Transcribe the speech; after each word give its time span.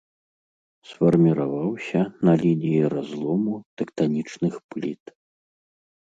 Сфарміраваўся 0.91 1.99
на 2.29 2.33
лініі 2.43 2.79
разлому 2.93 3.53
тэктанічных 3.81 4.53
пліт. 4.73 5.03